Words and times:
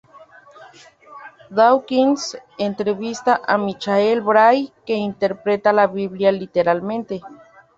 Dawkins 1.51 2.35
entrevista 2.57 3.39
a 3.45 3.59
Michael 3.59 4.21
Bray 4.21 4.73
que 4.83 4.95
interpreta 4.95 5.71
la 5.71 5.85
Biblia 5.85 6.31
literalmente. 6.31 7.21